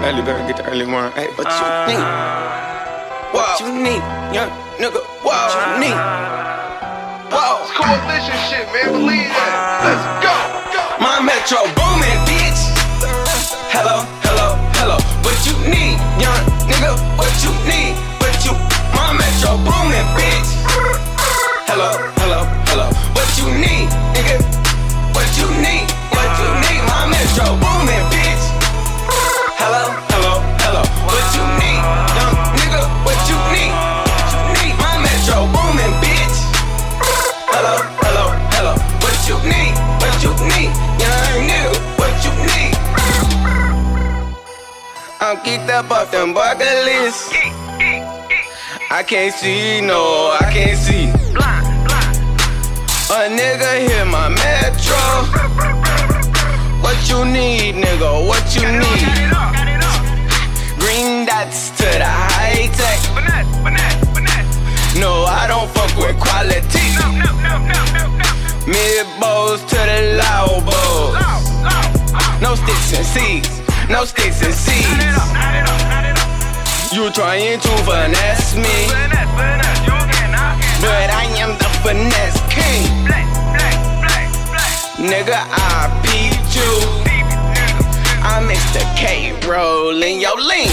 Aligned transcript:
Early 0.00 0.22
better 0.22 0.40
get 0.48 0.56
the 0.56 0.64
early 0.64 0.86
morning. 0.86 1.12
Hey, 1.12 1.28
what 1.36 1.44
you 1.44 1.52
uh-huh. 1.52 1.92
need? 1.92 2.00
What 3.36 3.60
you 3.60 3.68
need, 3.68 4.00
young 4.32 4.48
nigga? 4.80 4.96
What 5.20 5.52
you 5.52 5.60
uh-huh. 5.60 5.76
need? 5.76 5.98
Whoa. 7.28 7.60
It's 7.60 7.72
coalition 7.76 8.38
shit, 8.48 8.64
man. 8.72 8.96
Believe 8.96 9.28
that. 9.28 9.84
Let's 9.84 10.00
go. 10.24 10.32
go. 10.72 10.82
My 11.04 11.20
metro 11.20 11.68
booming, 11.76 12.16
bitch. 12.24 12.72
Hello, 13.76 14.08
hello, 14.24 14.56
hello. 14.80 14.96
What 15.20 15.36
you 15.44 15.52
need, 15.68 16.00
young 16.16 16.48
nigga? 16.64 16.96
What 17.20 17.28
you 17.44 17.52
need? 17.68 17.92
What 18.24 18.40
you? 18.40 18.56
My 18.96 19.12
metro 19.12 19.60
booming, 19.68 20.08
bitch. 20.16 20.48
Hello, 21.68 21.92
hello, 22.24 22.48
hello. 22.72 22.88
What 23.12 23.28
you 23.36 23.52
need, 23.52 23.92
nigga? 24.16 24.40
What 25.12 25.28
you 25.36 25.44
need? 25.60 25.84
What 26.08 26.24
you 26.40 26.48
uh-huh. 26.48 26.72
need? 26.72 26.82
My 26.88 27.04
metro 27.04 27.52
booming, 27.60 27.79
I'm 45.30 45.36
geeked 45.44 45.70
up 45.70 45.88
off 45.92 46.10
them 46.10 46.34
bucket 46.34 46.84
list. 46.84 47.32
I 48.90 49.04
can't 49.06 49.32
see, 49.32 49.80
no, 49.80 50.36
I 50.40 50.50
can't 50.52 50.76
see. 50.76 51.06
A 53.14 53.30
nigga 53.30 53.78
hit 53.78 54.06
my 54.08 54.28
metro. 54.28 54.98
What 56.82 56.98
you 57.08 57.24
need, 57.24 57.76
nigga? 57.76 58.26
What 58.26 58.42
you 58.56 58.66
need? 58.74 59.06
Green 60.80 61.26
dots 61.26 61.70
to 61.78 61.84
the 61.84 62.10
high 62.10 62.66
tech. 62.74 62.98
No, 64.98 65.22
I 65.26 65.46
don't 65.46 65.70
fuck 65.70 65.96
with 65.96 66.18
quality. 66.18 66.90
Mid 68.66 69.06
bows 69.20 69.62
to 69.62 69.76
the 69.76 70.18
low 70.18 70.60
bows. 70.66 71.14
No 72.42 72.56
sticks 72.56 72.98
and 72.98 73.06
seeds. 73.06 73.59
No 73.90 74.04
sticks 74.04 74.40
and 74.44 74.54
seeds. 74.54 74.86
You 76.92 77.10
trying 77.10 77.58
to 77.58 77.68
finesse 77.82 78.54
me, 78.54 78.86
but 80.80 81.10
I 81.10 81.26
am 81.42 81.58
the 81.58 81.68
finesse 81.82 82.38
king. 82.48 82.86
Nigga, 84.96 85.42
I 85.50 85.90
peeped 86.04 86.54
you. 86.54 86.72
I 88.22 88.38
mix 88.46 88.62
the 88.72 88.84
K 88.96 89.34
roll 89.48 90.00
in 90.00 90.20
your 90.20 90.36
lean. 90.40 90.70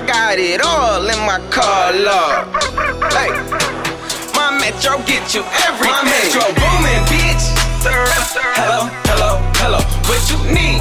I 0.00 0.06
got 0.06 0.38
it 0.38 0.64
all 0.64 1.04
in 1.04 1.20
my 1.28 1.36
car, 1.52 1.92
Lord. 1.92 2.48
Hey, 3.12 3.28
my 4.32 4.48
metro 4.56 4.96
get 5.04 5.36
you 5.36 5.44
everything. 5.68 5.92
My 5.92 6.08
metro 6.08 6.40
booming, 6.56 7.04
bitch. 7.12 7.44
Hello, 7.84 8.88
hello, 9.04 9.36
hello. 9.60 9.80
What 10.08 10.24
you 10.32 10.40
need, 10.48 10.79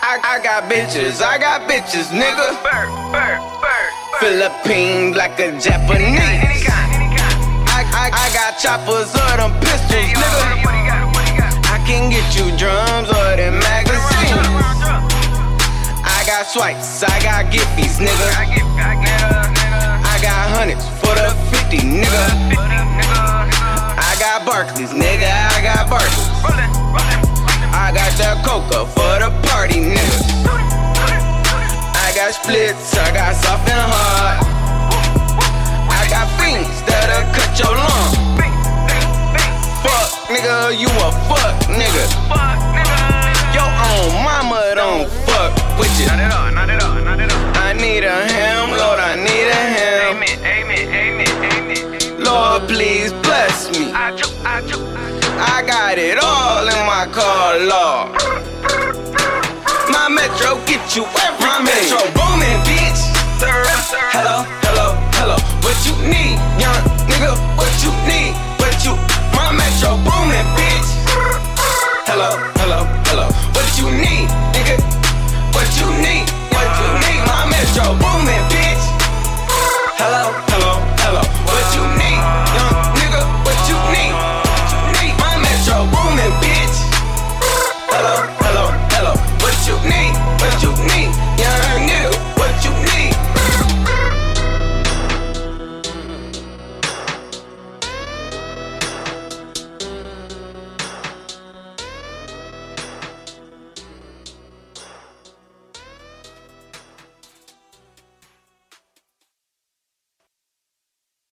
I, 0.00 0.18
I, 0.22 0.38
I 0.38 0.42
got 0.42 0.70
bitches, 0.70 1.22
I 1.22 1.38
got 1.38 1.66
bitches, 1.66 2.14
nigga. 2.14 2.54
Philippine, 4.20 5.12
black 5.12 5.38
or 5.40 5.50
Japanese. 5.58 6.22
I, 7.66 7.82
I, 7.90 8.06
I 8.14 8.26
got 8.30 8.58
choppers 8.58 9.10
or 9.10 9.34
them 9.38 9.50
pistols, 9.58 10.14
nigga. 10.14 10.62
I 11.66 11.82
can 11.86 12.10
get 12.10 12.26
you 12.38 12.54
drums 12.56 13.10
or 13.10 13.34
them 13.34 13.58
magazines. 13.58 14.38
I 16.06 16.22
got 16.26 16.46
swipes, 16.46 17.02
I 17.02 17.18
got 17.22 17.50
giffies, 17.50 17.98
nigga. 17.98 18.28
I 18.78 20.18
got 20.22 20.50
hundreds 20.54 20.86
for 21.02 21.14
the 21.18 21.34
50, 21.50 21.78
nigga. 21.78 22.24
I 23.98 24.14
got 24.20 24.46
Barclays, 24.46 24.90
nigga. 24.90 25.26
I 25.26 25.62
got 25.62 25.90
Barclays. 25.90 26.28
I 27.70 27.92
got 27.92 28.12
that 28.18 28.44
coca 28.44 28.86
for 28.86 29.18
the 29.18 29.47
party, 29.68 29.80
nigga. 29.80 30.18
I 31.94 32.12
got 32.14 32.34
splits, 32.34 32.96
I 32.96 33.12
got 33.12 33.34
soft 33.36 33.68
and 33.68 33.80
hard. 33.92 34.46
I 35.90 36.06
got 36.10 36.28
fiends 36.40 36.82
that'll 36.82 37.26
cut 37.34 37.58
your 37.58 37.74
lung. 37.74 38.14
Fuck, 39.82 40.10
nigga, 40.28 40.78
you 40.78 40.88
a 40.88 41.10
fuck, 41.28 41.56
nigga. 41.68 42.04
Your 43.54 43.70
own 43.90 44.12
mama 44.24 44.74
don't 44.74 45.08
fuck 45.26 45.52
with 45.78 46.00
you. 46.00 46.08
I 46.08 47.72
need 47.74 48.04
a 48.04 48.10
ham, 48.10 48.70
Lord, 48.70 48.98
I 48.98 49.16
need 49.16 49.48
a 49.48 49.54
ham. 49.54 50.24
Lord, 52.18 52.68
please 52.68 53.12
bless 53.22 53.70
me. 53.78 53.92
I 53.92 55.62
got 55.66 55.98
it 55.98 56.18
all 56.22 56.66
in 56.66 56.86
my 56.86 57.06
car, 57.12 57.58
Lord 57.58 58.77
metro, 60.28 60.56
get 60.66 60.96
you 60.96 61.04
everything. 61.04 61.46
My 61.46 61.60
metro 61.62 61.98
booming, 62.12 62.60
bitch. 62.68 63.00
Hello, 64.12 64.44
hello, 64.62 64.94
hello. 65.16 65.36
What 65.62 65.76
you 65.86 65.94
need, 66.08 66.36
young 66.60 66.82
nigga? 67.08 67.32
What 67.56 67.72
you 67.82 67.92
need? 68.06 68.34
What 68.58 68.76
you? 68.84 68.94
My 69.34 69.52
metro 69.52 69.96
booming, 70.04 70.48
bitch. 70.56 70.90
Hello, 72.06 72.30
hello. 72.56 72.97